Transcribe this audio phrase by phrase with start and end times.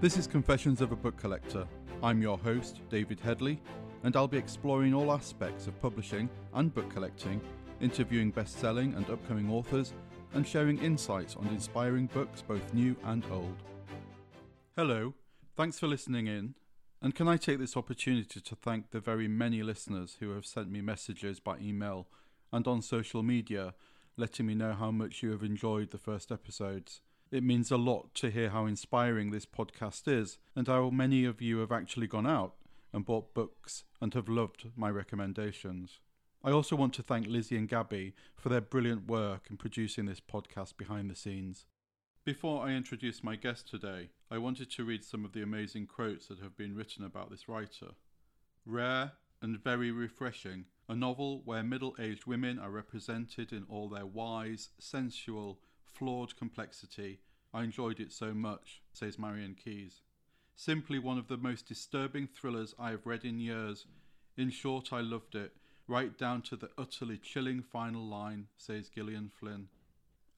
[0.00, 1.68] This is Confessions of a Book Collector.
[2.02, 3.60] I'm your host, David Headley,
[4.02, 7.38] and I'll be exploring all aspects of publishing and book collecting,
[7.82, 9.92] interviewing best selling and upcoming authors,
[10.32, 13.62] and sharing insights on inspiring books, both new and old.
[14.74, 15.12] Hello,
[15.54, 16.54] thanks for listening in.
[17.02, 20.70] And can I take this opportunity to thank the very many listeners who have sent
[20.70, 22.08] me messages by email
[22.50, 23.74] and on social media
[24.16, 27.02] letting me know how much you have enjoyed the first episodes.
[27.30, 31.40] It means a lot to hear how inspiring this podcast is and how many of
[31.40, 32.54] you have actually gone out
[32.92, 36.00] and bought books and have loved my recommendations.
[36.42, 40.18] I also want to thank Lizzie and Gabby for their brilliant work in producing this
[40.18, 41.66] podcast behind the scenes.
[42.24, 46.26] Before I introduce my guest today, I wanted to read some of the amazing quotes
[46.26, 47.92] that have been written about this writer.
[48.66, 54.04] Rare and very refreshing, a novel where middle aged women are represented in all their
[54.04, 55.60] wise, sensual,
[56.00, 57.20] flawed complexity.
[57.52, 60.00] I enjoyed it so much, says Marian Keyes.
[60.56, 63.84] Simply one of the most disturbing thrillers I have read in years.
[64.34, 65.52] In short, I loved it,
[65.86, 69.68] right down to the utterly chilling final line, says Gillian Flynn.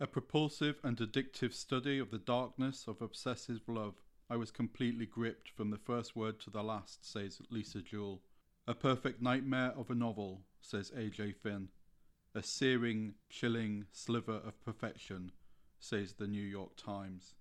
[0.01, 3.95] A propulsive and addictive study of the darkness of obsessive love.
[4.29, 8.21] I was completely gripped from the first word to the last, says Lisa Jewell.
[8.67, 11.35] A perfect nightmare of a novel, says A.J.
[11.35, 11.69] Finn.
[12.35, 15.31] A searing, chilling sliver of perfection,
[15.83, 17.35] says the New York Times.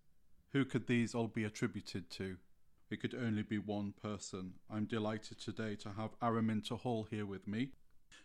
[0.52, 2.38] Who could these all be attributed to?
[2.90, 4.54] It could only be one person.
[4.70, 7.70] I'm delighted today to have Araminta Hall here with me.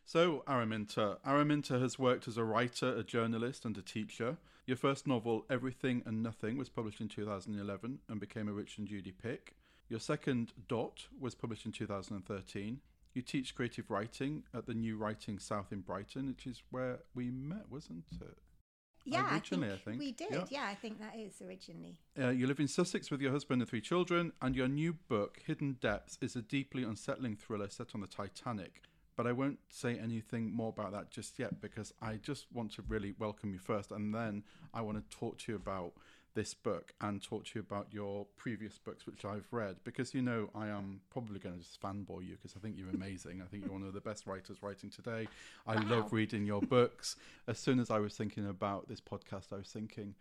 [0.04, 4.38] So, Araminta, Araminta has worked as a writer, a journalist, and a teacher.
[4.66, 9.12] Your first novel, Everything and Nothing, was published in 2011 and became a Richard Judy
[9.12, 9.54] pick.
[9.88, 12.80] Your second, Dot, was published in 2013.
[13.14, 17.30] You teach creative writing at the New Writing South in Brighton, which is where we
[17.30, 18.38] met, wasn't it?
[19.06, 19.98] Yeah, Originally, I, I think think.
[20.00, 20.32] we did.
[20.32, 20.44] Yeah.
[20.50, 20.66] Yeah.
[20.68, 21.96] I think that is originally.
[22.20, 25.40] Uh, you live in Sussex with your husband and three children, and your new book,
[25.46, 28.82] Hidden Depths, is a deeply unsettling thriller set on the Titanic.
[29.16, 32.82] But I won't say anything more about that just yet because I just want to
[32.86, 34.42] really welcome you first, and then
[34.74, 35.92] I want to talk to you about
[36.36, 39.76] this book and talk to you about your previous books, which I've read.
[39.82, 42.90] Because you know, I am probably going to just fanboy you because I think you're
[42.90, 43.42] amazing.
[43.42, 45.26] I think you're one of the best writers writing today.
[45.66, 45.88] I Wow.
[45.88, 47.16] love reading your books.
[47.48, 50.14] As soon as I was thinking about this podcast, I was thinking,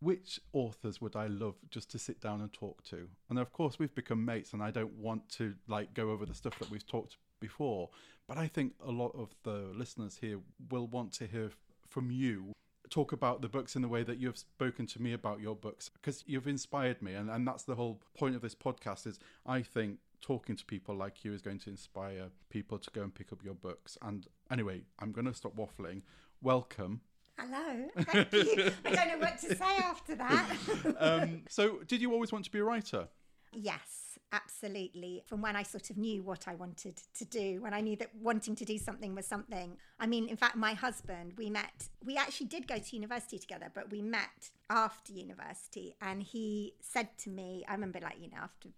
[0.00, 3.08] which authors would I love just to sit down and talk to?
[3.28, 6.34] And of course, we've become mates, and I don't want to like go over the
[6.34, 7.90] stuff that we've talked before.
[8.26, 10.40] But I think a lot of the listeners here
[10.70, 11.50] will want to hear
[11.86, 12.52] from you
[12.88, 15.88] talk about the books in the way that you've spoken to me about your books
[15.88, 19.62] because you've inspired me and, and that's the whole point of this podcast is i
[19.62, 23.32] think talking to people like you is going to inspire people to go and pick
[23.32, 26.02] up your books and anyway i'm going to stop waffling
[26.42, 27.00] welcome
[27.40, 27.88] Hello.
[28.00, 28.72] Thank you.
[28.84, 30.56] I don't know what to say after that.
[30.98, 33.06] um, so did you always want to be a writer
[33.52, 35.22] yes, absolutely.
[35.26, 38.10] From when I sort of knew what I wanted to do, when I knew that
[38.20, 39.76] wanting to do something was something.
[39.98, 43.70] I mean, in fact, my husband, we met, we actually did go to university together,
[43.74, 45.96] but we met after university.
[46.00, 48.68] And he said to me, I remember, like, you know, after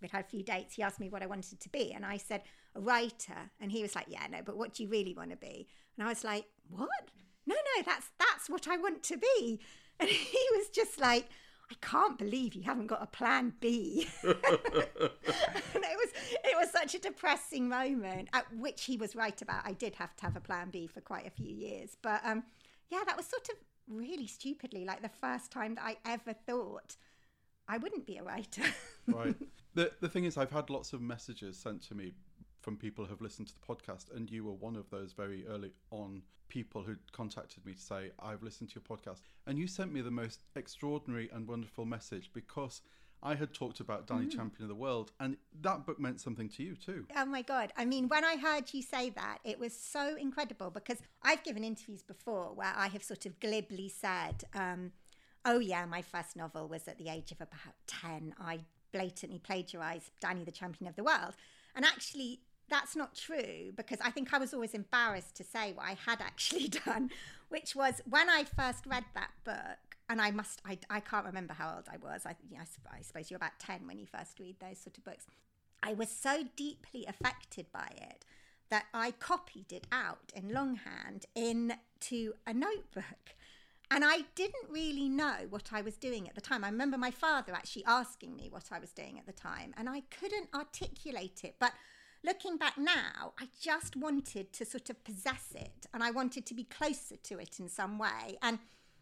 [0.00, 1.92] we'd had a few dates, he asked me what I wanted to be.
[1.92, 2.42] And I said,
[2.74, 3.50] a writer.
[3.60, 5.68] And he was like, yeah, no, but what do you really want to be?
[5.96, 6.88] And I was like, what?
[7.46, 9.60] No, no, that's that's what I want to be.
[9.98, 11.28] And he was just like,
[11.70, 14.08] I can't believe you haven't got a plan B.
[14.22, 14.78] and it
[15.74, 16.10] was
[16.44, 19.66] it was such a depressing moment, at which he was right about.
[19.66, 21.96] I did have to have a plan B for quite a few years.
[22.00, 22.44] But um,
[22.90, 23.56] yeah, that was sort of
[23.88, 26.96] really stupidly like the first time that I ever thought
[27.66, 28.62] I wouldn't be a writer.
[29.06, 29.34] right
[29.74, 32.12] the, the thing is i've had lots of messages sent to me
[32.60, 35.46] from people who have listened to the podcast and you were one of those very
[35.46, 39.66] early on people who contacted me to say i've listened to your podcast and you
[39.66, 42.80] sent me the most extraordinary and wonderful message because
[43.22, 46.62] i had talked about danny champion of the world and that book meant something to
[46.62, 47.72] you too Oh my God.
[47.76, 51.64] I mean, when I heard you say that, it was so incredible because I've given
[51.64, 54.92] interviews before where I have sort of glibly said, um,
[55.44, 58.34] oh, yeah, my first novel was at the age of about 10.
[58.40, 58.60] I
[58.92, 61.34] blatantly plagiarized Danny, the Champion of the World.
[61.74, 65.86] And actually, that's not true because I think I was always embarrassed to say what
[65.86, 67.10] I had actually done,
[67.48, 69.78] which was when I first read that book.
[70.10, 72.22] And I must, I, I can't remember how old I was.
[72.24, 74.96] I, you know, I, I suppose you're about 10 when you first read those sort
[74.96, 75.26] of books.
[75.82, 78.24] I was so deeply affected by it
[78.70, 83.34] that I copied it out in longhand into a notebook.
[83.90, 86.62] And I didn't really know what I was doing at the time.
[86.62, 89.88] I remember my father actually asking me what I was doing at the time, and
[89.88, 91.56] I couldn't articulate it.
[91.58, 91.72] But
[92.24, 96.54] looking back now, I just wanted to sort of possess it and I wanted to
[96.54, 98.38] be closer to it in some way.
[98.42, 98.58] And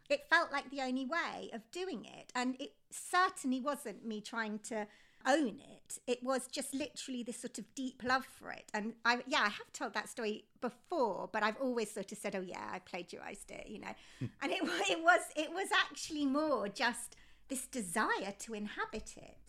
[0.09, 2.33] it felt like the only way of doing it.
[2.35, 4.87] And it certainly wasn't me trying to
[5.27, 5.99] own it.
[6.07, 8.71] It was just literally this sort of deep love for it.
[8.73, 12.37] And I, yeah, I have told that story before, but I've always sort of said,
[12.37, 13.95] "Oh yeah, I plagiarized it," you know.
[14.21, 14.27] Hmm.
[14.43, 14.59] and it,
[14.91, 17.17] it was, it was actually more just
[17.49, 19.46] this desire to inhabit it.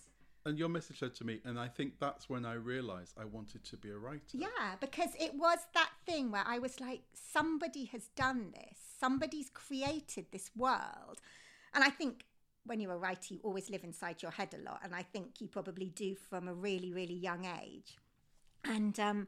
[0.47, 3.65] And your message said to me, and I think that's when I realised I wanted
[3.65, 4.21] to be a writer.
[4.31, 9.49] Yeah, because it was that thing where I was like, somebody has done this, somebody's
[9.49, 11.19] created this world.
[11.73, 12.23] And I think
[12.65, 14.79] when you're a writer, you always live inside your head a lot.
[14.85, 17.97] And I think you probably do from a really, really young age.
[18.63, 19.27] And um,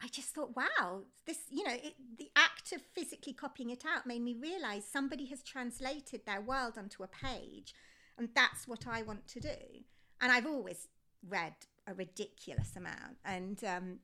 [0.00, 4.06] I just thought, wow, this, you know, it, the act of physically copying it out
[4.06, 7.74] made me realize somebody has translated their world onto a page.
[8.16, 9.82] And that's what I want to do
[10.22, 10.88] and I've always
[11.28, 11.52] read
[11.86, 13.98] a ridiculous amount, and um,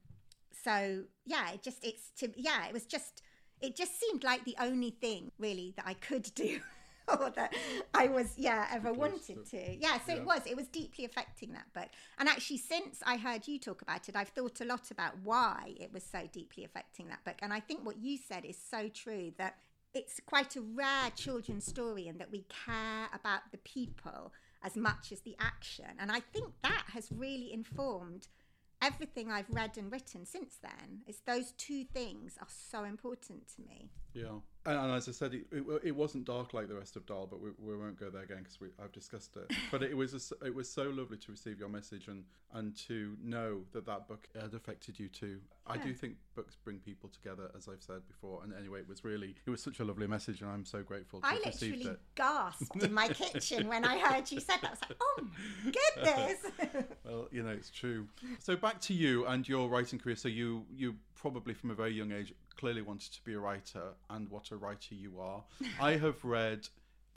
[0.64, 3.22] so yeah, it just it's to yeah, it was just
[3.60, 6.60] it just seemed like the only thing really that I could do.
[7.20, 7.54] or that
[7.94, 9.76] I was, yeah, ever wanted to.
[9.80, 10.18] Yeah, so yeah.
[10.18, 10.42] it was.
[10.46, 11.88] It was deeply affecting that book.
[12.18, 15.74] And actually, since I heard you talk about it, I've thought a lot about why
[15.80, 17.36] it was so deeply affecting that book.
[17.40, 19.56] And I think what you said is so true that
[19.94, 24.32] it's quite a rare children's story and that we care about the people
[24.62, 25.86] as much as the action.
[25.98, 28.28] And I think that has really informed
[28.80, 31.00] everything I've read and written since then.
[31.06, 33.90] Is those two things are so important to me.
[34.14, 37.06] Yeah, and, and as I said, it, it, it, wasn't dark like the rest of
[37.06, 39.54] Dahl, but we, we won't go there again because I've discussed it.
[39.70, 42.24] But it was a, it was so lovely to receive your message and
[42.54, 45.40] and to know that that book had affected you too.
[45.66, 45.74] Yeah.
[45.74, 48.40] I do think books bring people together, as I've said before.
[48.42, 51.20] And anyway, it was really it was such a lovely message, and I'm so grateful.
[51.20, 54.68] To I literally gasped in my kitchen when I heard you said that.
[54.68, 55.26] I was like, oh
[55.64, 56.86] goodness.
[57.04, 58.06] well, you know, it's true.
[58.38, 60.16] So back to you and your writing career.
[60.16, 63.92] So you you probably from a very young age clearly wanted to be a writer
[64.10, 65.44] and what a writer you are.
[65.80, 66.68] I have read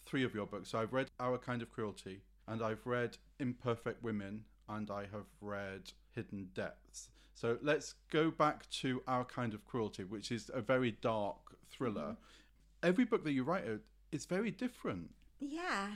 [0.06, 0.70] three of your books.
[0.70, 5.28] So I've read Our Kind of Cruelty and I've read Imperfect Women and I have
[5.40, 7.10] read Hidden Depths.
[7.34, 11.38] So let's go back to Our Kind of Cruelty, which is a very dark
[11.70, 12.02] thriller.
[12.02, 12.88] Mm-hmm.
[12.88, 13.64] Every book that you write
[14.12, 15.12] is very different.
[15.40, 15.88] Yeah.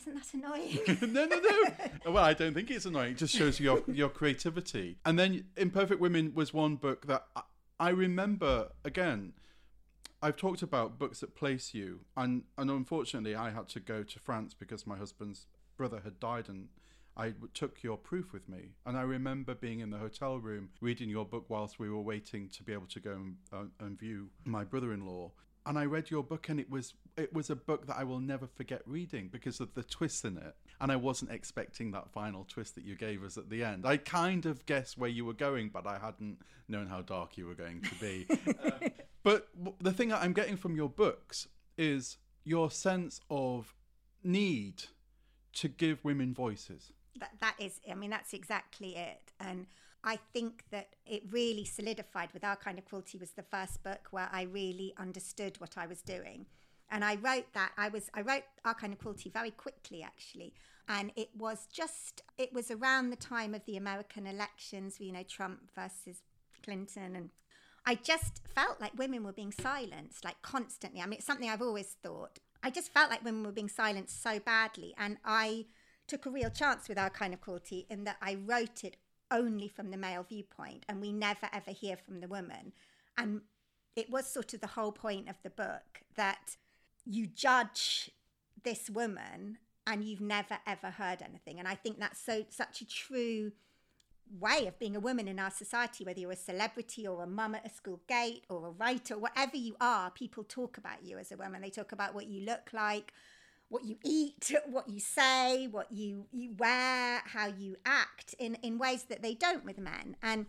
[0.00, 0.78] Isn't that annoying?
[1.12, 2.12] no, no, no.
[2.12, 3.12] well, I don't think it's annoying.
[3.12, 4.96] It just shows your your creativity.
[5.04, 7.26] And then Imperfect Women was one book that
[7.78, 9.34] I remember again.
[10.22, 14.18] I've talked about books that place you, and and unfortunately, I had to go to
[14.18, 16.68] France because my husband's brother had died, and
[17.16, 18.70] I took your proof with me.
[18.86, 22.48] And I remember being in the hotel room reading your book whilst we were waiting
[22.50, 25.32] to be able to go and, uh, and view my brother-in-law.
[25.66, 28.20] And I read your book, and it was it was a book that I will
[28.20, 30.54] never forget reading because of the twists in it.
[30.80, 33.86] And I wasn't expecting that final twist that you gave us at the end.
[33.86, 37.46] I kind of guessed where you were going, but I hadn't known how dark you
[37.46, 38.26] were going to be.
[38.64, 38.88] uh,
[39.22, 39.48] but
[39.80, 41.46] the thing I'm getting from your books
[41.76, 43.74] is your sense of
[44.24, 44.84] need
[45.54, 46.92] to give women voices.
[47.18, 49.32] That, that is, I mean, that's exactly it.
[49.40, 49.66] And
[50.02, 54.08] I think that it really solidified with Our Kind of Cruelty was the first book
[54.10, 56.46] where I really understood what I was doing
[56.90, 60.54] and I wrote that I was I wrote Our Kind of Cruelty very quickly actually,
[60.88, 65.22] and it was just it was around the time of the American elections, you know,
[65.22, 66.22] Trump versus
[66.64, 67.30] Clinton, and
[67.86, 71.00] I just felt like women were being silenced like constantly.
[71.00, 72.38] I mean, it's something I've always thought.
[72.62, 75.66] I just felt like women were being silenced so badly, and I
[76.06, 78.96] took a real chance with Our Kind of Cruelty in that I wrote it
[79.30, 82.72] only from the male viewpoint, and we never ever hear from the woman,
[83.16, 83.42] and
[83.96, 86.56] it was sort of the whole point of the book that
[87.04, 88.10] you judge
[88.62, 91.58] this woman and you've never ever heard anything.
[91.58, 93.52] And i think that's so such a true
[94.38, 97.56] way of being a woman in our society whether you're a celebrity or a mum
[97.56, 101.32] at a school gate or a writer whatever you are people talk about you as
[101.32, 101.60] a woman.
[101.62, 103.12] They talk about what you look like
[103.70, 108.76] what you eat what you say what you you wear how you act in in
[108.76, 110.46] ways that they don't with men and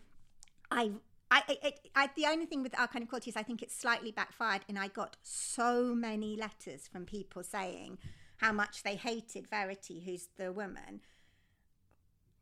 [0.69, 0.91] i
[1.33, 3.73] I, I, I, the only thing with our kind of cruelty is I think it's
[3.73, 7.99] slightly backfired, and I got so many letters from people saying
[8.37, 10.99] how much they hated Verity, who's the woman,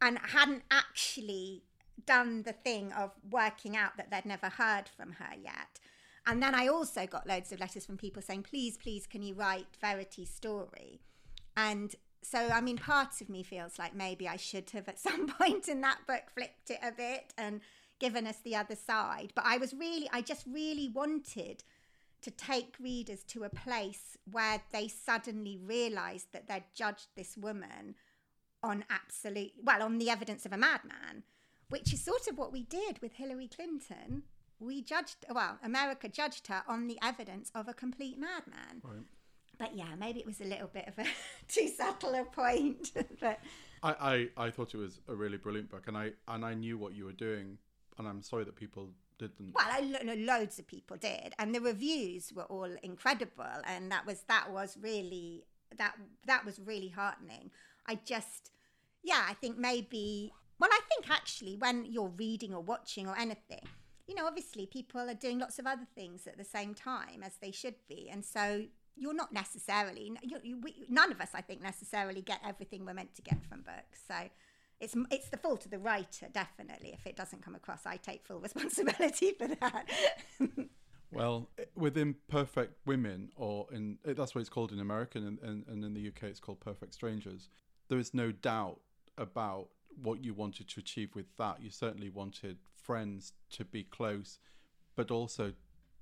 [0.01, 1.61] and hadn't actually
[2.05, 5.79] done the thing of working out that they'd never heard from her yet.
[6.29, 9.33] And then I also got loads of letters from people saying, please, please, can you
[9.33, 11.01] write Verity's story?
[11.57, 15.27] And so, I mean, part of me feels like maybe I should have at some
[15.27, 17.61] point in that book flipped it a bit and
[17.97, 19.33] given us the other side.
[19.33, 21.63] But I was really, I just really wanted
[22.21, 27.95] to take readers to a place where they suddenly realized that they'd judged this woman
[28.61, 31.23] on absolute, well, on the evidence of a madman,
[31.69, 34.23] which is sort of what we did with Hillary Clinton.
[34.59, 38.81] We judged, well, America judged her on the evidence of a complete madman.
[38.83, 39.05] Right.
[39.57, 41.05] but yeah, maybe it was a little bit of a
[41.47, 42.91] too subtle a point.
[43.21, 43.39] but
[43.83, 46.77] I, I, I thought it was a really brilliant book, and I and I knew
[46.77, 47.57] what you were doing,
[47.97, 49.53] and I'm sorry that people didn't.
[49.53, 54.05] well, I, lo- loads of people did, and the reviews were all incredible, and that
[54.05, 55.45] was that was really
[55.77, 57.51] that that was really heartening.
[57.87, 58.51] I just,
[59.03, 60.33] yeah, I think maybe.
[60.59, 63.65] Well, I think actually when you're reading or watching or anything,
[64.09, 67.33] you know, obviously people are doing lots of other things at the same time as
[67.41, 68.63] they should be, and so
[68.95, 72.93] you're not necessarily you, you, we, none of us i think necessarily get everything we're
[72.93, 74.01] meant to get from books.
[74.07, 74.15] So
[74.81, 76.91] it's it's the fault of the writer definitely.
[76.93, 79.85] If it doesn't come across i take full responsibility for that.
[81.11, 85.39] Well eh, within perfect women or in eh, that's what it's called in american and,
[85.41, 87.49] and, and in the uk it's called perfect strangers
[87.87, 88.79] there is no doubt
[89.17, 89.69] about
[90.01, 91.61] what you wanted to achieve with that.
[91.61, 92.57] You certainly wanted
[92.89, 94.39] friends to be close
[94.95, 95.53] but also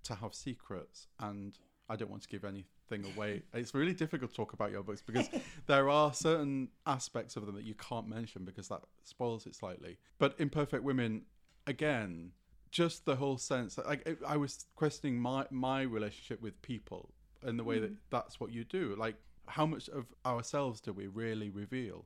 [0.03, 3.43] to have secrets and i don't want to give anything away.
[3.53, 5.29] It's really difficult to talk about your books because
[5.67, 9.97] there are certain aspects of them that you can't mention because that spoils it slightly.
[10.19, 11.23] But Imperfect Women,
[11.65, 12.31] again,
[12.71, 17.63] just the whole sense like I was questioning my my relationship with people and the
[17.63, 17.81] way mm.
[17.81, 18.95] that that's what you do.
[18.97, 19.15] Like
[19.47, 22.05] how much of ourselves do we really reveal,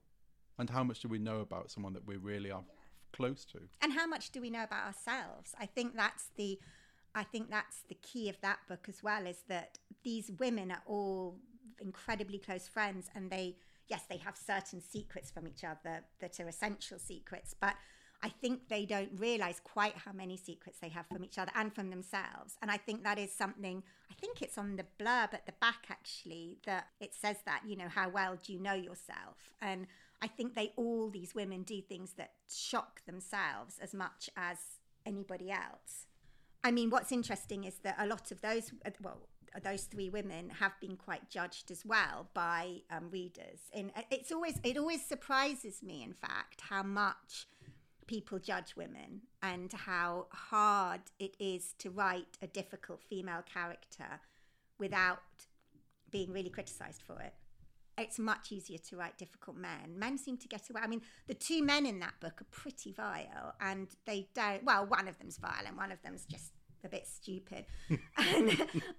[0.58, 2.64] and how much do we know about someone that we really are
[3.12, 5.54] close to, and how much do we know about ourselves?
[5.60, 6.60] I think that's the
[7.14, 10.84] I think that's the key of that book as well is that these women are
[10.86, 11.38] all
[11.82, 13.56] incredibly close friends and they
[13.88, 17.76] yes they have certain secrets from each other that are essential secrets but
[18.24, 21.74] I think they don't realize quite how many secrets they have from each other and
[21.74, 22.58] from themselves.
[22.62, 25.86] And I think that is something, I think it's on the blurb at the back
[25.90, 29.56] actually, that it says that, you know, how well do you know yourself?
[29.62, 29.88] And
[30.22, 34.58] I think they all, these women, do things that shock themselves as much as
[35.06, 36.06] anybody else.
[36.64, 39.30] I mean, what's interesting is that a lot of those, well,
[39.64, 43.60] those three women have been quite judged as well by um, readers.
[43.74, 47.48] And uh, it's always it always surprises me, in fact, how much
[48.12, 54.20] people judge women and how hard it is to write a difficult female character
[54.78, 55.20] without
[56.12, 57.34] being really criticised for it.
[57.98, 59.98] It's much easier to write difficult men.
[59.98, 60.82] Men seem to get away.
[60.84, 64.66] I mean, the two men in that book are pretty vile, and they don't.
[64.66, 66.52] Well, one of them's vile, and one of them's just
[66.84, 67.66] a bit stupid.
[67.90, 68.50] and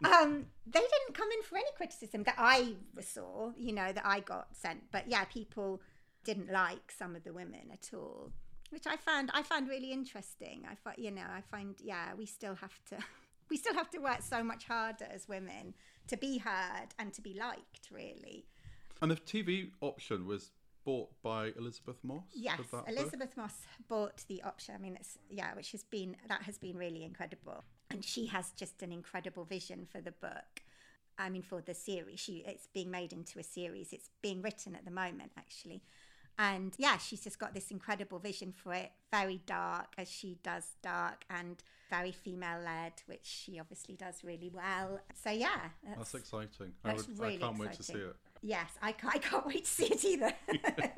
[0.04, 4.20] um, they didn't come in for any criticism that I saw, you know, that I
[4.20, 4.84] got sent.
[4.90, 5.82] But yeah, people
[6.24, 8.32] didn't like some of the women at all,
[8.72, 10.64] which I found I found really interesting.
[10.68, 12.98] I find, you know, I find yeah, we still have to
[13.50, 15.74] we still have to work so much harder as women
[16.08, 18.46] to be heard and to be liked, really.
[19.00, 20.50] And the TV option was
[20.84, 22.24] bought by Elisabeth Moss.
[22.34, 23.36] Yes, Elisabeth?
[23.36, 23.54] Moss
[23.88, 24.74] bought the option.
[24.74, 28.52] I mean, it's yeah, which has been that has been really incredible, and she has
[28.52, 30.62] just an incredible vision for the book.
[31.18, 33.92] I mean, for the series, she it's being made into a series.
[33.92, 35.82] It's being written at the moment, actually.
[36.38, 38.90] And yeah, she's just got this incredible vision for it.
[39.10, 44.50] Very dark, as she does dark, and very female led, which she obviously does really
[44.52, 45.00] well.
[45.22, 46.72] So yeah, that's, that's exciting.
[46.82, 47.58] That's I, would, really I can't exciting.
[47.60, 48.16] wait to see it.
[48.42, 50.32] Yes, I, I can't wait to see it either.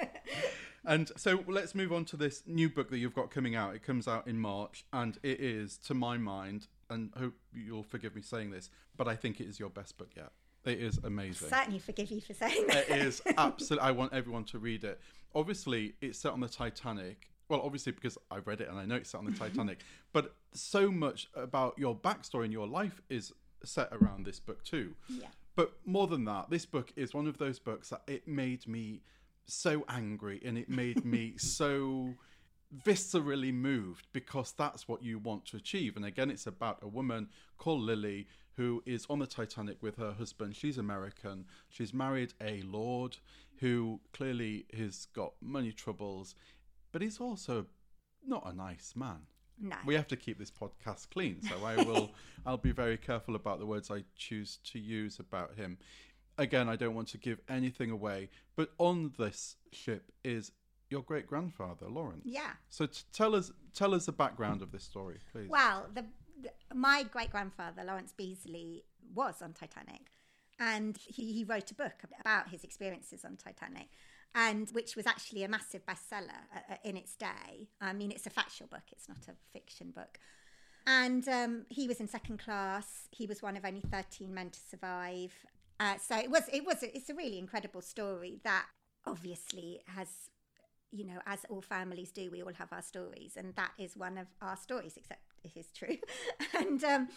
[0.84, 3.74] and so let's move on to this new book that you've got coming out.
[3.74, 8.14] It comes out in March, and it is, to my mind, and hope you'll forgive
[8.14, 10.30] me saying this, but I think it is your best book yet.
[10.64, 11.48] It is amazing.
[11.52, 12.88] I certainly forgive you for saying that.
[12.88, 13.86] It is absolutely.
[13.86, 15.00] I want everyone to read it.
[15.34, 17.28] Obviously, it's set on the Titanic.
[17.48, 19.80] Well, obviously because I read it and I know it's set on the Titanic.
[20.12, 23.32] but so much about your backstory and your life is
[23.64, 24.94] set around this book too.
[25.08, 25.26] Yeah.
[25.56, 29.02] But more than that, this book is one of those books that it made me
[29.46, 32.14] so angry and it made me so
[32.84, 35.96] viscerally moved because that's what you want to achieve.
[35.96, 37.28] And again, it's about a woman
[37.58, 38.26] called Lily
[38.56, 40.56] who is on the Titanic with her husband.
[40.56, 41.46] She's American.
[41.68, 43.16] She's married a lord
[43.60, 46.34] who clearly has got money troubles,
[46.92, 47.66] but he's also
[48.26, 49.26] not a nice man.
[49.60, 49.76] No.
[49.86, 52.10] We have to keep this podcast clean, so I will
[52.46, 55.78] I'll be very careful about the words I choose to use about him.
[56.38, 60.50] Again, I don't want to give anything away, but on this ship is
[60.90, 62.22] your great grandfather, Lawrence.
[62.24, 62.50] Yeah.
[62.68, 65.48] So t- tell us tell us the background of this story, please.
[65.48, 66.23] Well, the, the
[66.74, 68.82] my great grandfather, Lawrence Beesley,
[69.14, 70.10] was on Titanic,
[70.58, 73.88] and he, he wrote a book about his experiences on Titanic
[74.34, 77.68] and which was actually a massive bestseller uh, uh, in its day.
[77.80, 80.18] I mean, it's a factual book; it's not a fiction book.
[80.86, 83.08] And um, he was in second class.
[83.10, 85.32] He was one of only thirteen men to survive.
[85.78, 88.66] Uh, so it was it was it's a really incredible story that
[89.06, 90.08] obviously has
[90.90, 94.16] you know as all families do we all have our stories and that is one
[94.16, 95.96] of our stories except it is true
[96.58, 97.08] and um,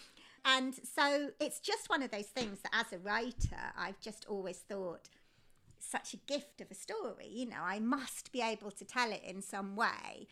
[0.45, 4.59] And so it's just one of those things that as a writer, I've just always
[4.59, 5.09] thought
[5.79, 7.27] such a gift of a story.
[7.27, 10.27] You know, I must be able to tell it in some way.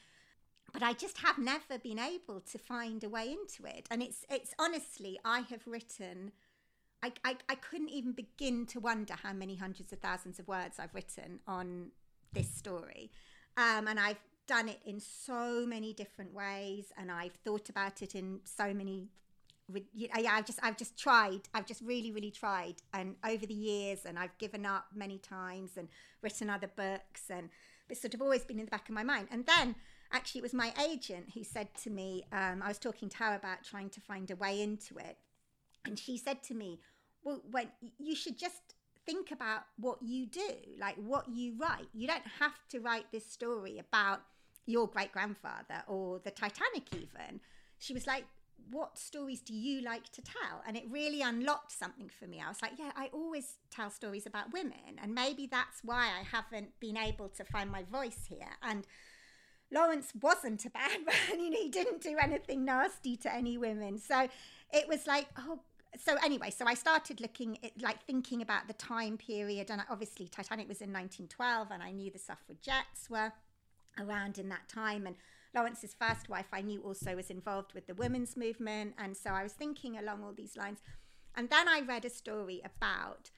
[0.72, 3.88] But I just have never been able to find a way into it.
[3.92, 6.32] And it's it's honestly, I have written
[7.04, 10.80] I, I, I couldn't even begin to wonder how many hundreds of thousands of words
[10.80, 11.92] I've written on
[12.34, 13.12] this story.
[13.58, 18.16] Um, and I've done it in so many different ways and I've thought about it
[18.16, 19.10] in so many
[20.14, 24.20] I've just I've just tried I've just really really tried and over the years and
[24.20, 25.88] I've given up many times and
[26.22, 27.50] written other books and
[27.90, 29.28] it's sort of always been in the back of my mind.
[29.32, 29.76] And then
[30.12, 33.36] actually it was my agent who said to me um, I was talking to her
[33.36, 35.18] about trying to find a way into it
[35.84, 36.80] and she said to me
[37.24, 38.76] well when you should just
[39.06, 41.88] think about what you do like what you write.
[41.94, 44.22] You don't have to write this story about
[44.66, 47.40] your great grandfather or the Titanic, even.
[47.78, 48.26] She was like,
[48.72, 50.62] What stories do you like to tell?
[50.68, 52.42] And it really unlocked something for me.
[52.44, 55.00] I was like, Yeah, I always tell stories about women.
[55.02, 58.58] And maybe that's why I haven't been able to find my voice here.
[58.64, 58.86] And
[59.72, 61.40] Lawrence wasn't a bad man.
[61.40, 63.98] You know, he didn't do anything nasty to any women.
[64.00, 64.28] So
[64.74, 65.60] it was like, oh,
[65.98, 70.28] so anyway, so I started looking at like thinking about the time period, and obviously
[70.28, 73.32] Titanic was in 1912, and I knew the suffragettes were
[74.00, 75.06] around in that time.
[75.06, 75.16] And
[75.54, 78.96] Lawrence's first wife, I knew also was involved with the women's movement.
[78.98, 80.80] And so I was thinking along all these lines.
[81.36, 83.32] And then I read a story about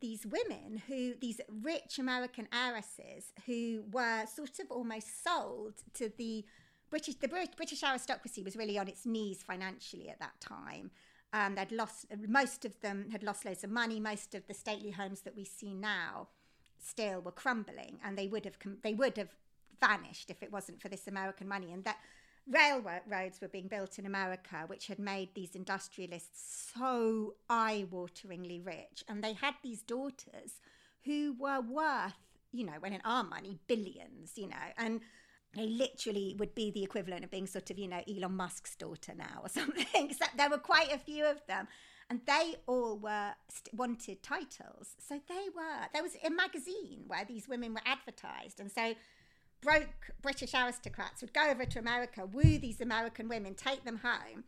[0.00, 6.44] these women who, these rich American heiresses who were sort of almost sold to the
[6.88, 10.90] British, the British aristocracy was really on its knees financially at that time.
[11.32, 14.00] Um, they'd lost, most of them had lost loads of money.
[14.00, 16.28] Most of the stately homes that we see now
[16.78, 19.36] still were crumbling, and they would have, they would have
[19.80, 21.72] vanished if it wasn't for this American money.
[21.72, 21.98] And that
[22.46, 29.04] railroads were being built in America, which had made these industrialists so eye wateringly rich.
[29.08, 30.60] And they had these daughters
[31.04, 32.14] who were worth,
[32.52, 34.56] you know, when in our money, billions, you know.
[34.76, 35.00] And
[35.54, 39.12] they literally would be the equivalent of being sort of, you know, Elon Musk's daughter
[39.16, 39.86] now or something.
[39.94, 41.68] Except there were quite a few of them.
[42.08, 44.96] And they all were st- wanted titles.
[44.98, 48.58] So they were, there was a magazine where these women were advertised.
[48.58, 48.94] And so
[49.60, 54.44] broke British aristocrats would go over to America, woo these American women, take them home.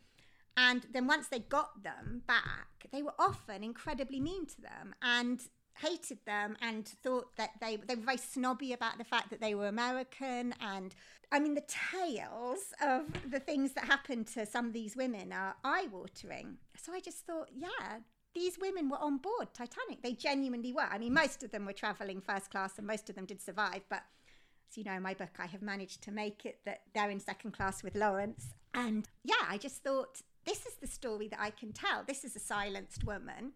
[0.57, 5.40] And then once they got them back, they were often incredibly mean to them and
[5.81, 9.55] hated them and thought that they, they were very snobby about the fact that they
[9.55, 10.55] were American.
[10.61, 10.94] And
[11.31, 15.55] I mean, the tales of the things that happened to some of these women are
[15.64, 16.59] eye watering.
[16.77, 18.01] So I just thought, yeah,
[18.35, 20.03] these women were on board Titanic.
[20.03, 20.83] They genuinely were.
[20.83, 23.83] I mean, most of them were traveling first class and most of them did survive,
[23.88, 24.03] but
[24.73, 27.21] so, you know, in my book, I have managed to make it that they're in
[27.21, 28.55] second class with Lawrence.
[28.73, 32.05] And yeah, I just thought this is the story that I can tell.
[32.07, 33.53] This is a silenced woman.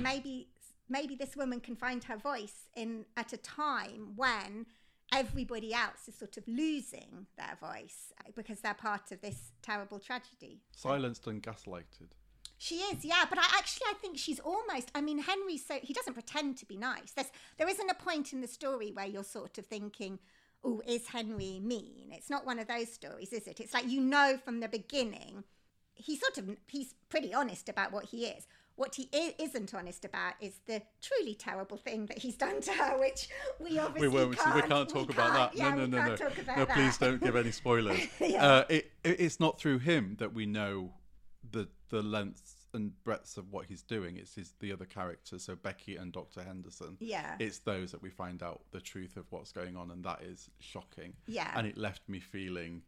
[0.00, 0.48] Maybe
[0.88, 4.64] maybe this woman can find her voice in at a time when
[5.12, 9.98] everybody else is sort of losing their voice uh, because they're part of this terrible
[9.98, 10.62] tragedy.
[10.74, 12.08] Silenced and gaslighted.
[12.58, 13.24] She is, yeah.
[13.28, 14.90] But I actually, I think she's almost.
[14.94, 17.12] I mean, Henry, so he doesn't pretend to be nice.
[17.12, 20.18] There's there isn't a point in the story where you're sort of thinking,
[20.62, 23.60] "Oh, is Henry mean?" It's not one of those stories, is it?
[23.60, 25.44] It's like you know from the beginning.
[25.96, 28.46] He's sort of he's pretty honest about what he is.
[28.76, 32.98] What he isn't honest about is the truly terrible thing that he's done to her,
[32.98, 33.28] which
[33.60, 35.56] we obviously we, won't, can't, we can't talk we about can't, that.
[35.56, 36.54] Yeah, no, no, no, no.
[36.56, 36.66] no.
[36.66, 38.00] Please don't give any spoilers.
[38.20, 38.44] yeah.
[38.44, 40.90] uh, it, it, it's not through him that we know
[41.52, 44.16] the the lengths and breadth of what he's doing.
[44.16, 46.96] It's his the other characters, so Becky and Doctor Henderson.
[46.98, 50.22] Yeah, it's those that we find out the truth of what's going on, and that
[50.22, 51.12] is shocking.
[51.28, 52.82] Yeah, and it left me feeling.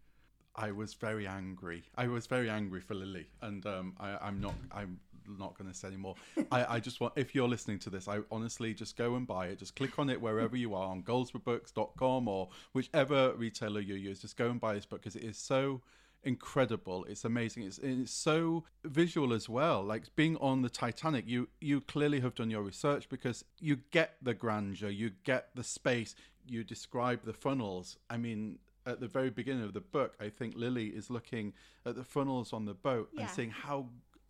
[0.57, 1.85] I was very angry.
[1.97, 4.55] I was very angry for Lily, and um, I, I'm not.
[4.73, 4.99] I'm
[5.39, 6.17] not going to say anymore.
[6.51, 9.47] I, I just want, if you're listening to this, I honestly just go and buy
[9.47, 9.59] it.
[9.61, 14.21] Just click on it wherever you are on goldsborobooks.com or whichever retailer you use.
[14.21, 15.83] Just go and buy this book because it is so
[16.27, 17.07] incredible.
[17.09, 17.63] It's amazing.
[17.63, 19.83] It's it's so visual as well.
[19.83, 24.17] Like being on the Titanic, you you clearly have done your research because you get
[24.21, 26.15] the grandeur, you get the space,
[26.47, 27.97] you describe the funnels.
[28.11, 31.55] I mean, at the very beginning of the book, I think Lily is looking
[31.87, 33.23] at the funnels on the boat yeah.
[33.23, 33.87] and seeing how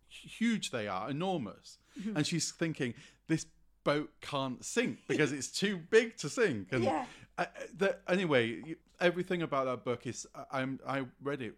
[0.07, 2.15] huge they are, enormous, mm-hmm.
[2.15, 2.93] and she's thinking
[3.27, 3.45] this
[3.83, 6.67] boat can't sink because it's too big to sink.
[6.71, 7.05] And yeah.
[7.37, 8.61] I, the, anyway,
[8.99, 11.55] everything about that book is I, I'm I read it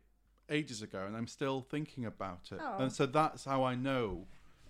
[0.50, 2.60] ages ago, and I'm still thinking about it.
[2.62, 2.78] Oh.
[2.80, 4.28] And so that's how I know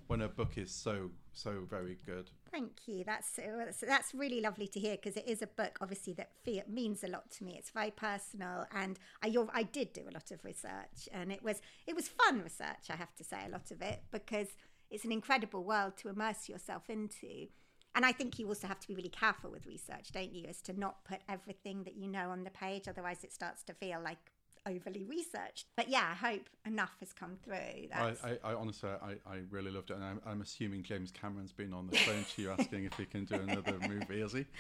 [0.07, 2.31] when a book is so so very good.
[2.51, 3.03] Thank you.
[3.03, 6.31] That's uh, that's, that's really lovely to hear because it is a book, obviously, that
[6.43, 7.55] feel, means a lot to me.
[7.57, 11.61] It's very personal, and I I did do a lot of research, and it was
[11.87, 12.89] it was fun research.
[12.89, 14.47] I have to say, a lot of it because
[14.89, 17.47] it's an incredible world to immerse yourself into.
[17.95, 20.61] And I think you also have to be really careful with research, don't you, as
[20.61, 22.87] to not put everything that you know on the page.
[22.87, 24.31] Otherwise, it starts to feel like
[24.67, 25.67] overly researched.
[25.75, 27.89] But yeah, I hope enough has come through.
[27.93, 31.51] I, I, I, honestly, I, I really loved it, and I'm, I'm, assuming James Cameron's
[31.51, 34.45] been on the phone to you asking if he can do another movie, has he?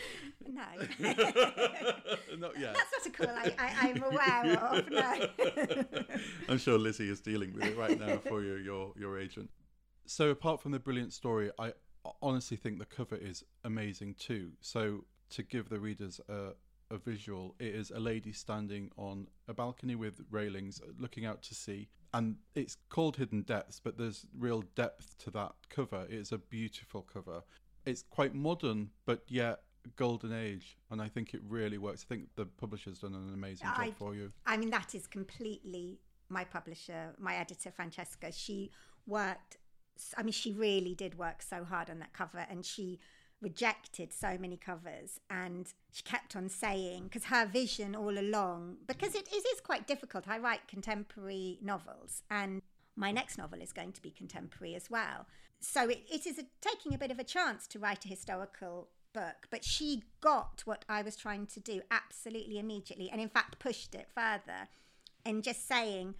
[0.47, 0.61] No,
[2.37, 2.75] not yet.
[2.75, 4.89] That's not a call I, I, am aware of.
[4.89, 6.03] No,
[6.47, 9.49] I'm sure Lizzie is dealing with it right now for you, your your agent.
[10.05, 11.73] So apart from the brilliant story, I
[12.21, 14.51] honestly think the cover is amazing too.
[14.61, 16.53] So to give the readers a
[16.91, 17.55] a visual.
[17.59, 21.89] It is a lady standing on a balcony with railings uh, looking out to sea.
[22.13, 26.07] And it's called Hidden Depths, but there's real depth to that cover.
[26.09, 27.43] It's a beautiful cover.
[27.85, 29.61] It's quite modern, but yet
[29.95, 30.77] golden age.
[30.89, 32.05] And I think it really works.
[32.07, 34.31] I think the publisher's done an amazing job I, for you.
[34.45, 35.99] I mean, that is completely
[36.29, 38.31] my publisher, my editor, Francesca.
[38.31, 38.71] She
[39.05, 39.57] worked,
[40.17, 42.45] I mean, she really did work so hard on that cover.
[42.49, 42.99] And she
[43.41, 49.15] rejected so many covers and she kept on saying because her vision all along because
[49.15, 50.27] it, it is quite difficult.
[50.27, 52.61] I write contemporary novels and
[52.95, 55.25] my next novel is going to be contemporary as well.
[55.61, 58.89] So it, it is a, taking a bit of a chance to write a historical
[59.13, 63.57] book but she got what i was trying to do absolutely immediately and in fact
[63.57, 64.67] pushed it further
[65.25, 66.13] and just saying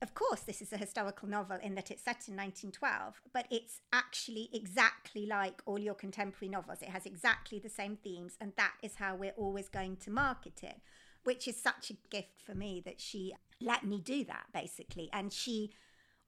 [0.00, 3.80] of course, this is a historical novel in that it's set in 1912, but it's
[3.92, 6.82] actually exactly like all your contemporary novels.
[6.82, 10.62] It has exactly the same themes, and that is how we're always going to market
[10.62, 10.80] it,
[11.24, 15.10] which is such a gift for me that she let me do that, basically.
[15.12, 15.72] And she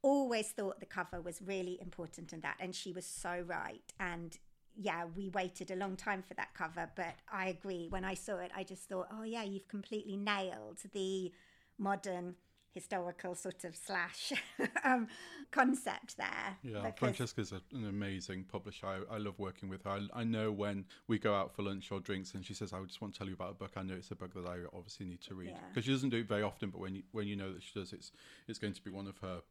[0.02, 3.92] always thought the cover was really important in that, and she was so right.
[4.00, 4.37] And
[4.74, 7.87] yeah, we waited a long time for that cover, but I agree.
[7.88, 11.33] When I saw it, I just thought, oh, yeah, you've completely nailed the
[11.78, 12.35] modern
[12.72, 14.33] historical sort of slash
[14.85, 15.09] um,
[15.50, 16.56] concept there.
[16.62, 16.90] Yeah.
[16.92, 18.87] Francesca's a, an amazing publisher.
[18.87, 19.90] I, I, love working with her.
[19.90, 22.80] I, I, know when we go out for lunch or drinks and she says, I
[22.85, 24.59] just want to tell you about a book, I know it's a book that I
[24.74, 25.54] obviously need to read.
[25.68, 25.90] Because yeah.
[25.90, 27.92] she doesn't do it very often, but when you, when you know that she does,
[27.92, 28.12] it's,
[28.46, 29.42] it's going to be one of her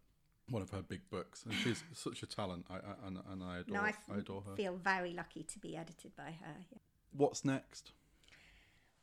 [0.50, 2.66] one of her big books, and she's such a talent.
[2.72, 3.76] I, I and, and I adore.
[3.76, 4.56] No, I, f- I adore her.
[4.56, 6.56] Feel very lucky to be edited by her.
[6.72, 6.80] Yeah.
[7.16, 7.92] What's next?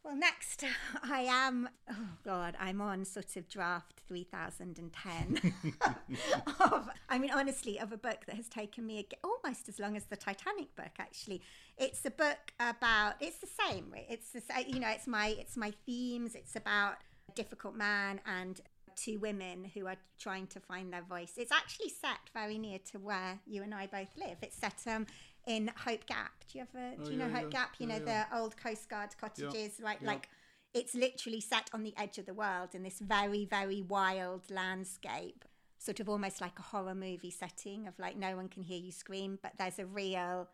[0.06, 0.62] Well, next,
[1.02, 5.52] I am, oh God, I'm on sort of draft 3010
[6.60, 10.04] of, I mean, honestly, of a book that has taken me almost as long as
[10.04, 11.42] the Titanic book, actually.
[11.76, 15.56] It's a book about, it's the same, it's the same, you know, it's my, it's
[15.56, 18.60] my themes, it's about a difficult man and
[18.94, 21.32] two women who are trying to find their voice.
[21.36, 24.36] It's actually set very near to where you and I both live.
[24.40, 25.06] It's set um,
[25.46, 26.32] in Hope Gap.
[26.50, 27.60] Do you ever do oh, you know Hope yeah.
[27.60, 27.74] Gap?
[27.78, 30.02] You know the old Coast Guard cottages, right?
[30.02, 30.28] Like
[30.74, 35.44] it's literally set on the edge of the world in this very very wild landscape,
[35.78, 38.92] sort of almost like a horror movie setting of like no one can hear you
[38.92, 40.48] scream, but there's a real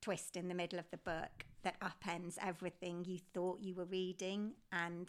[0.00, 4.52] twist in the middle of the book that upends everything you thought you were reading
[4.70, 5.08] and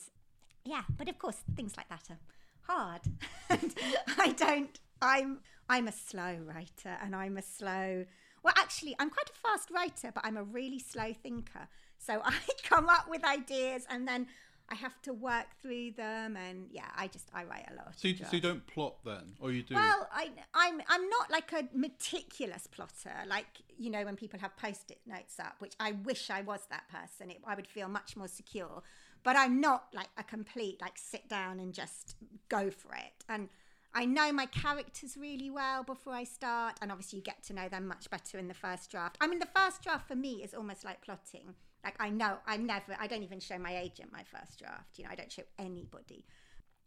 [0.63, 2.19] yeah, but of course things like that are
[2.62, 3.02] hard.
[3.50, 3.76] and
[4.17, 8.06] I don't I'm I'm a slow writer and I'm a slow
[8.45, 11.67] well, actually, I'm quite a fast writer, but I'm a really slow thinker.
[11.97, 14.27] So I come up with ideas and then
[14.69, 17.93] I have to work through them, and yeah, I just I write a lot.
[17.95, 19.75] So you, so you don't plot then, or you do?
[19.75, 23.45] Well, I I'm I'm not like a meticulous plotter, like
[23.77, 27.29] you know when people have post-it notes up, which I wish I was that person.
[27.29, 28.81] It, I would feel much more secure.
[29.23, 32.15] But I'm not like a complete like sit down and just
[32.49, 33.23] go for it.
[33.27, 33.49] And
[33.97, 37.69] I know my characters really well before I start, and obviously you get to know
[37.69, 39.17] them much better in the first draft.
[39.21, 41.55] I mean, the first draft for me is almost like plotting.
[41.81, 44.97] Like I know I'm never, I don't even show my agent my first draft.
[44.97, 46.25] You know, I don't show anybody.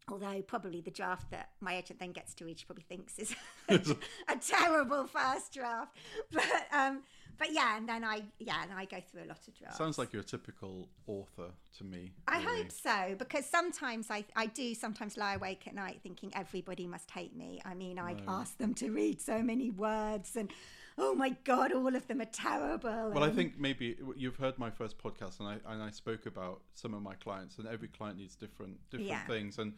[0.09, 3.35] Although probably the draft that my agent then gets to read, she probably thinks is
[3.69, 5.97] a terrible first draft.
[6.33, 7.03] But um,
[7.39, 9.79] but yeah, and then I yeah, and I go through a lot of drafts.
[9.79, 12.13] Sounds like you're a typical author to me.
[12.27, 16.87] I hope so because sometimes I I do sometimes lie awake at night thinking everybody
[16.87, 17.61] must hate me.
[17.65, 18.23] I mean, I no.
[18.27, 20.51] ask them to read so many words and
[20.99, 23.13] oh my god, all of them are terrible.
[23.15, 26.61] Well, I think maybe you've heard my first podcast and I and I spoke about
[26.75, 29.27] some of my clients and every client needs different different yeah.
[29.27, 29.75] things and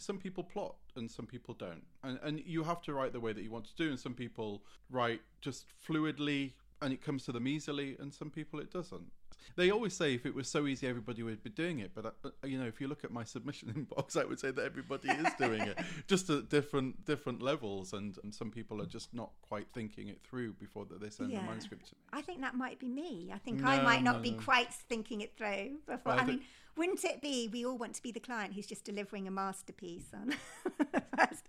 [0.00, 1.82] some people plot and some people don't.
[2.02, 4.14] And and you have to write the way that you want to do and some
[4.14, 9.10] people write just fluidly and it comes to them easily and some people it doesn't
[9.56, 11.92] They always say if it was so easy, everybody would be doing it.
[11.94, 14.64] But uh, you know, if you look at my submission inbox, I would say that
[14.64, 17.92] everybody is doing it, just at different different levels.
[17.92, 21.30] And, and some people are just not quite thinking it through before that they send
[21.32, 21.40] Yeah.
[21.40, 22.00] the manuscript to me.
[22.12, 23.30] I think that might be me.
[23.34, 24.38] I think No, I might not no, be no.
[24.38, 26.12] quite thinking it through before.
[26.12, 26.40] I I, mean,
[26.76, 30.06] wouldn't it be we all want to be the client who's just delivering a masterpiece
[30.14, 30.34] on
[31.18, 31.44] first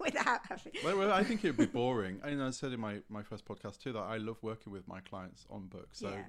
[0.00, 0.72] without having.
[0.84, 2.20] Well, well, I think it would be boring.
[2.24, 4.86] I, And I said in my, my first podcast too that I love working with
[4.88, 6.00] my clients on books.
[6.00, 6.22] So Yeah.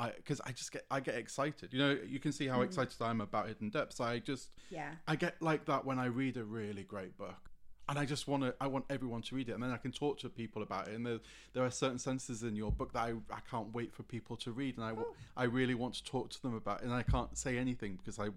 [0.00, 1.72] I because I just get I get excited.
[1.72, 2.64] You know, you can see how Mm.
[2.64, 4.00] excited I am about Hidden Depths.
[4.00, 4.92] I just Yeah.
[5.06, 7.50] I get like that when I read a really great book.
[7.88, 9.90] And I just want to, I want everyone to read it, and then I can
[9.90, 10.94] talk to people about it.
[10.94, 11.18] And there,
[11.52, 14.52] there are certain sentences in your book that I, I can't wait for people to
[14.52, 15.04] read, and I, wa-
[15.36, 16.80] I really want to talk to them about.
[16.80, 16.84] it.
[16.84, 18.28] And I can't say anything because I,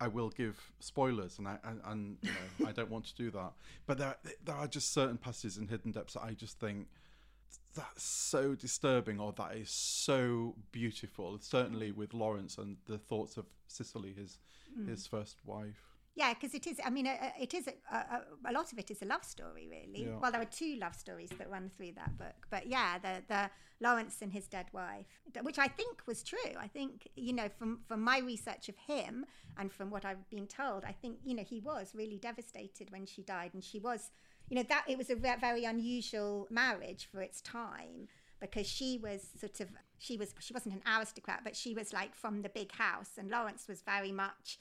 [0.00, 3.30] I will give spoilers, and I, and, and you know, I don't want to do
[3.32, 3.52] that.
[3.86, 6.86] But there, there are just certain passages in Hidden Depths that I just think
[7.74, 11.38] that's so disturbing, or that is so beautiful.
[11.40, 14.38] Certainly with Lawrence and the thoughts of Cicely, his,
[14.86, 15.82] his first wife.
[16.14, 16.78] Yeah, because it is.
[16.84, 19.66] I mean, uh, it is a, a, a lot of it is a love story,
[19.70, 20.06] really.
[20.06, 20.18] Yeah.
[20.20, 23.50] Well, there are two love stories that run through that book, but yeah, the the
[23.80, 25.06] Lawrence and his dead wife,
[25.42, 26.52] which I think was true.
[26.58, 29.24] I think you know from from my research of him
[29.56, 33.06] and from what I've been told, I think you know he was really devastated when
[33.06, 34.10] she died, and she was,
[34.52, 38.06] you know, that it was a ve- very unusual marriage for its time
[38.38, 42.14] because she was sort of she was she wasn't an aristocrat, but she was like
[42.14, 44.58] from the big house, and Lawrence was very much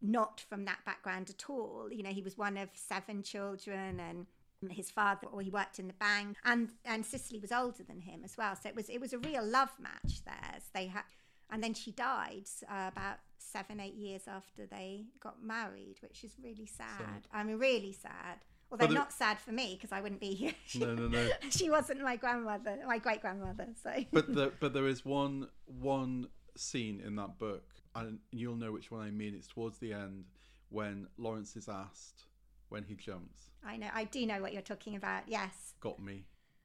[0.00, 1.88] not from that background at all.
[1.92, 4.26] You know, he was one of seven children and
[4.70, 8.22] his father or he worked in the bank and and Cicely was older than him
[8.24, 8.56] as well.
[8.56, 10.62] So it was it was a real love match theirs.
[10.72, 11.02] They had
[11.50, 16.32] and then she died uh, about seven, eight years after they got married, which is
[16.42, 17.28] really sad.
[17.34, 18.38] I mean, really sad.
[18.70, 20.52] Although But the- not sad for me because I wouldn't be here.
[20.66, 21.28] She, No, no, no.
[21.50, 23.68] she wasn't my grandmother, my great grandmother.
[23.82, 28.72] So but the, but there is one one scene in that book, and you'll know
[28.72, 29.34] which one I mean.
[29.34, 30.24] It's towards the end
[30.70, 32.24] when Lawrence is asked
[32.68, 33.50] when he jumps.
[33.64, 35.22] I know, I do know what you're talking about.
[35.28, 35.74] Yes.
[35.80, 36.24] Got me.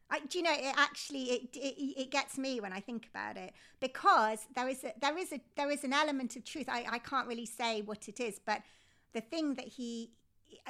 [0.09, 3.37] I, do you know it actually it, it it gets me when I think about
[3.37, 6.67] it because there is a, there is a there is an element of truth.
[6.67, 8.61] I, I can't really say what it is, but
[9.13, 10.11] the thing that he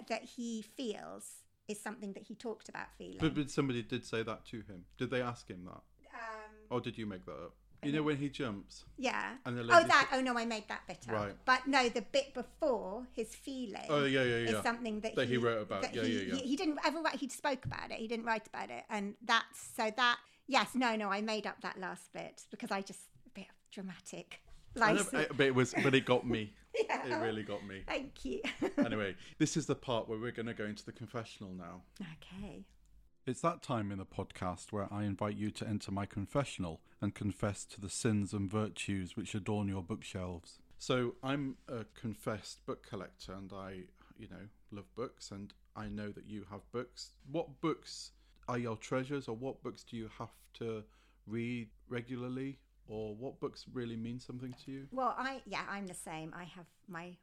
[0.08, 1.26] that he feels
[1.68, 3.18] is something that he talked about feeling.
[3.20, 4.86] But, but somebody did say that to him.
[4.98, 5.82] Did they ask him that,
[6.14, 7.54] um, or did you make that up?
[7.84, 8.86] You know when he jumps.
[9.00, 9.38] yeah.
[9.44, 10.10] And the Oh, that.
[10.14, 11.16] Oh no, I made that bit up.
[11.16, 11.36] Right.
[11.46, 13.88] But no, the bit before his feeling.
[13.90, 14.58] Oh yeah, yeah, yeah.
[14.58, 15.92] is something that, That he wrote about.
[15.94, 16.36] Yeah, he, yeah, yeah.
[16.36, 17.16] He, he didn't ever write.
[17.16, 17.98] He spoke about it.
[17.98, 20.18] He didn't write about it, and that's so that.
[20.48, 21.10] Yes, no, no.
[21.10, 24.42] I made up that last bit because I just a bit dramatic
[24.76, 25.14] I know, license.
[25.32, 26.54] I- but it was, but it got me.
[27.06, 27.84] It really got me.
[27.88, 28.42] Thank you.
[28.78, 31.82] Anyway, this is the part where we're going to go into the confessional now.
[32.02, 32.64] okay.
[33.26, 37.14] It's that time in the podcast where I invite you to enter my confessional and
[37.14, 40.58] confess to the sins and virtues which adorn your bookshelves.
[40.80, 43.84] So, I'm a confessed book collector and I,
[44.18, 47.12] you know, love books and I know that you have books.
[47.32, 48.12] What books
[48.48, 50.84] are your treasures or what books do you have to
[51.28, 54.88] read regularly or what books really mean something to you?
[54.92, 56.34] Well, I yeah, I'm the same.
[56.36, 57.18] I have my.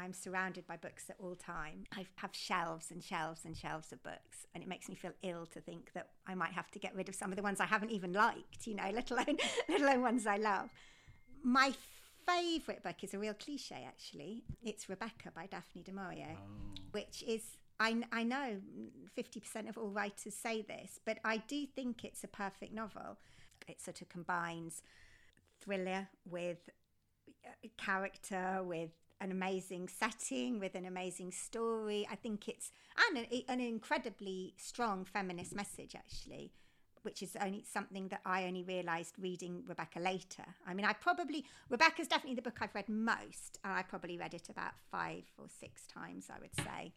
[0.00, 1.82] I'm surrounded by books at all time.
[1.92, 5.46] I have shelves and shelves and shelves of books, and it makes me feel ill
[5.46, 7.66] to think that I might have to get rid of some of the ones I
[7.66, 8.66] haven't even liked.
[8.66, 10.70] You know, let alone let alone ones I love.
[11.42, 11.72] My
[12.26, 14.42] favourite book is a real cliche, actually.
[14.62, 16.80] It's Rebecca by Daphne du Maurier, oh.
[16.92, 17.42] which is
[17.80, 18.56] I, I know
[19.16, 23.18] 50% of all writers say this, but I do think it's a perfect novel.
[23.68, 24.82] It sort of combines
[25.60, 26.70] thriller with
[27.46, 32.06] uh, character, with an amazing setting, with an amazing story.
[32.10, 32.70] I think it's
[33.08, 36.52] and an, an incredibly strong feminist message, actually,
[37.02, 40.44] which is only something that I only realised reading Rebecca later.
[40.66, 44.34] I mean, I probably Rebecca's definitely the book I've read most, and I probably read
[44.34, 46.92] it about five or six times, I would say.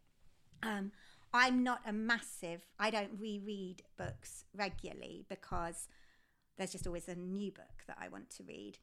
[0.63, 0.91] Um,
[1.33, 2.61] I'm not a massive.
[2.77, 5.87] I don't reread books regularly because
[6.57, 8.77] there's just always a new book that I want to read.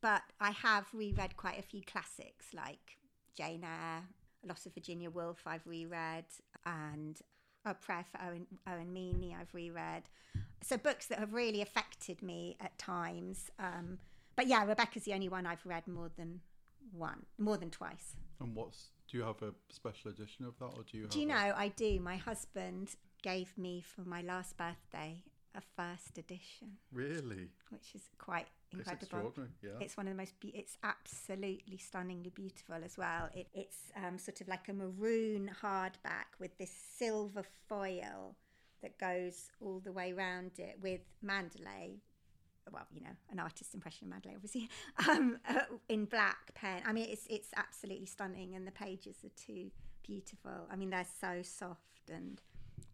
[0.00, 2.98] But I have reread quite a few classics like
[3.36, 4.04] Jane Eyre,
[4.44, 6.24] A Loss of Virginia Woolf, I've reread,
[6.64, 7.20] and
[7.64, 10.04] A Prayer for Owen, Owen Meany, I've reread.
[10.62, 13.50] So books that have really affected me at times.
[13.58, 13.98] Um,
[14.36, 16.40] but yeah, Rebecca's the only one I've read more than
[16.92, 18.14] one, more than twice.
[18.40, 21.26] And what's, do you have a special edition of that or do you Do you
[21.26, 21.98] know, I do.
[22.00, 25.24] My husband gave me for my last birthday
[25.58, 27.48] a first edition, Really?
[27.70, 29.02] which is quite It's incredible.
[29.02, 29.70] extraordinary, yeah.
[29.80, 30.38] It's one of the most.
[30.40, 33.28] Be- it's absolutely stunningly beautiful as well.
[33.34, 38.36] It, it's um, sort of like a maroon hardback with this silver foil
[38.82, 41.96] that goes all the way around it with mandalay
[42.72, 44.68] well, you know, an artist's impression of Mandalay, obviously,
[45.08, 46.82] um, uh, in black pen.
[46.86, 49.70] I mean, it's it's absolutely stunning, and the pages are too
[50.02, 50.68] beautiful.
[50.70, 52.40] I mean, they're so soft, and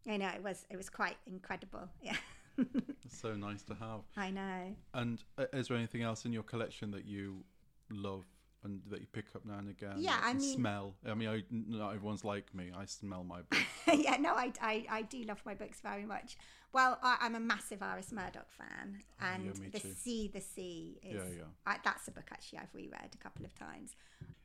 [0.05, 1.89] you know, it was it was quite incredible.
[2.03, 2.17] Yeah.
[3.09, 4.01] So nice to have.
[4.17, 4.75] I know.
[4.93, 7.45] And uh, is there anything else in your collection that you
[7.91, 8.25] love
[8.65, 9.95] and that you pick up now and again?
[9.99, 10.95] Yeah, I mean- smell.
[11.09, 12.71] I mean, I, not everyone's like me.
[12.77, 13.63] I smell my books.
[13.95, 16.37] yeah, no, I, I, I do love my books very much.
[16.73, 19.95] Well, I, I'm a massive Iris Murdoch fan, and Oh, yeah, me The too.
[19.95, 21.15] Sea, the Sea is.
[21.15, 21.43] Yeah, yeah.
[21.67, 23.95] I, that's a book actually I've reread a couple of times.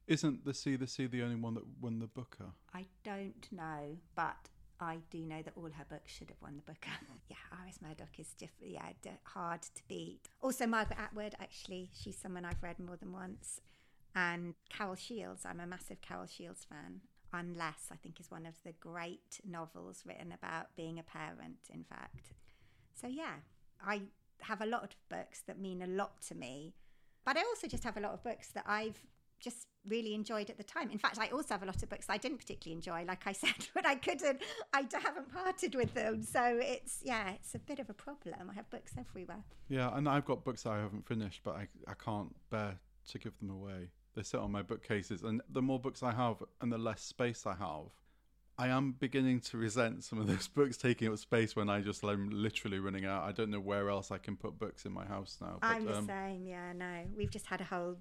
[0.08, 2.52] Isn't the Sea the Sea the only one that won the Booker?
[2.74, 6.62] I don't know, but I do know that all her books should have won the
[6.62, 6.92] Booker.
[7.30, 10.22] yeah, Iris Murdoch is just yeah d- hard to beat.
[10.42, 13.62] Also, Margaret Atwood, actually, she's someone I've read more than once.
[14.16, 17.02] And Carol Shields, I'm a massive Carol Shields fan.
[17.32, 21.60] Unless I think is one of the great novels written about being a parent.
[21.72, 22.32] In fact,
[23.00, 23.36] so yeah,
[23.86, 24.02] I
[24.42, 26.74] have a lot of books that mean a lot to me,
[27.24, 29.00] but I also just have a lot of books that I've
[29.40, 30.90] just really enjoyed at the time.
[30.92, 33.32] In fact, I also have a lot of books I didn't particularly enjoy, like I
[33.44, 34.42] said, but I couldn't,
[34.74, 36.24] I haven't parted with them.
[36.24, 38.50] So it's, yeah, it's a bit of a problem.
[38.50, 39.44] I have books everywhere.
[39.68, 43.38] Yeah, and I've got books I haven't finished, but I, I can't bear to give
[43.40, 43.90] them away.
[44.16, 47.46] They sit on my bookcases, and the more books I have and the less space
[47.46, 47.92] I have,
[48.60, 52.04] I am beginning to resent some of those books taking up space when I just
[52.04, 53.24] am literally running out.
[53.24, 55.60] I don't know where else I can put books in my house now.
[55.62, 56.46] But, I'm the um, same.
[56.46, 57.96] Yeah, no, we've just had a whole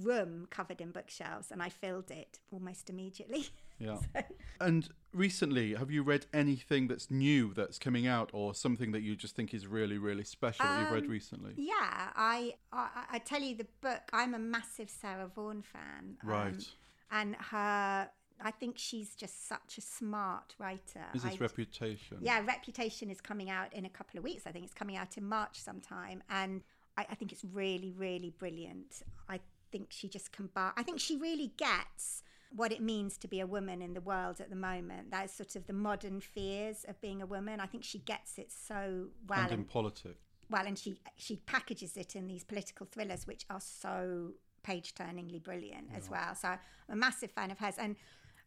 [0.00, 3.48] room covered in bookshelves and I filled it almost immediately.
[3.78, 3.98] Yeah.
[4.60, 9.16] And recently, have you read anything that's new that's coming out, or something that you
[9.16, 11.52] just think is really, really special that you've read Um, recently?
[11.56, 11.72] Yeah,
[12.14, 14.02] I, I I tell you the book.
[14.12, 16.16] I'm a massive Sarah Vaughan fan.
[16.22, 16.68] um, Right.
[17.10, 18.08] and her,
[18.40, 21.04] I think she's just such a smart writer.
[21.12, 22.18] Is this I- Reputation?
[22.20, 24.46] Yeah, Reputation is coming out in a couple of weeks.
[24.46, 26.62] I think it's coming out in March sometime, and
[26.96, 29.02] I, I think it's really, really brilliant.
[29.28, 29.40] I
[29.74, 30.72] think she just combine.
[30.76, 32.22] I think she really gets
[32.54, 35.10] what it means to be a woman in the world at the moment.
[35.10, 37.58] That is sort of the modern fears of being a woman.
[37.58, 39.40] I think she gets it so well.
[39.40, 40.20] And in and- politics.
[40.48, 45.40] well, and she she packages it in these political thrillers, which are so page turningly
[45.40, 46.34] brilliant as well.
[46.36, 46.58] So I'm
[46.88, 47.74] a massive fan of hers.
[47.76, 47.96] And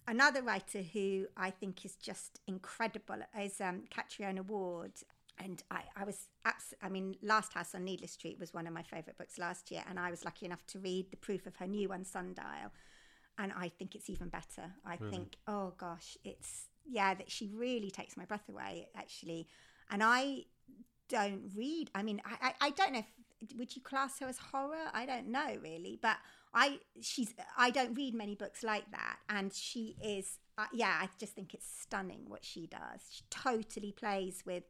[0.08, 4.94] another writer who I think is just incredible is um, Catriona Ward.
[5.39, 8.73] And I, I was, abs- I mean, Last House on Needless Street was one of
[8.73, 11.56] my favourite books last year, and I was lucky enough to read the proof of
[11.58, 12.71] her new one, Sundial,
[13.38, 14.73] and I think it's even better.
[14.84, 19.47] I think, oh gosh, it's yeah, that she really takes my breath away, actually.
[19.91, 20.45] And I
[21.08, 21.91] don't read.
[21.93, 24.89] I mean, I, I, I don't know if would you class her as horror?
[24.93, 26.17] I don't know really, but
[26.54, 30.97] I she's I don't read many books like that, and she is uh, yeah.
[31.02, 33.02] I just think it's stunning what she does.
[33.12, 34.63] She totally plays with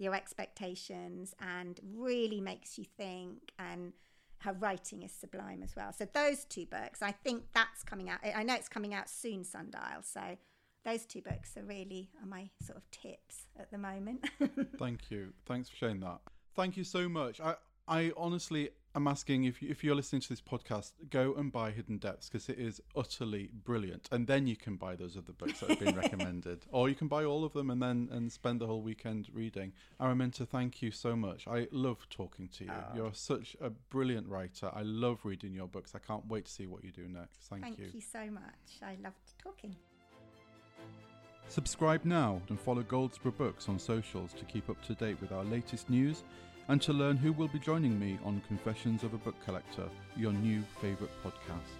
[0.00, 3.92] your expectations and really makes you think and
[4.38, 8.18] her writing is sublime as well so those two books i think that's coming out
[8.34, 10.20] i know it's coming out soon sundial so
[10.84, 14.24] those two books are really are my sort of tips at the moment
[14.78, 15.32] Thank you.
[15.44, 16.20] Thanks for sharing that.
[16.56, 17.40] Thank you so much.
[17.40, 17.54] I,
[17.90, 21.72] I honestly am asking if, you, if you're listening to this podcast, go and buy
[21.72, 24.08] Hidden Depths because it is utterly brilliant.
[24.12, 26.66] And then you can buy those other books that have been recommended.
[26.70, 29.72] Or you can buy all of them and then and spend the whole weekend reading.
[30.00, 31.48] Araminta, thank you so much.
[31.48, 32.70] I love talking to you.
[32.72, 32.94] Ah.
[32.94, 34.70] You're such a brilliant writer.
[34.72, 35.92] I love reading your books.
[35.96, 37.48] I can't wait to see what you do next.
[37.48, 37.74] Thank, you.
[37.74, 38.42] thank you so much
[38.82, 39.74] i loved talking
[41.48, 45.42] Subscribe now and follow Goldsboro Books on socials to keep up to date with our
[45.42, 46.22] latest news
[46.70, 50.32] and to learn who will be joining me on Confessions of a Book Collector, your
[50.32, 51.79] new favourite podcast.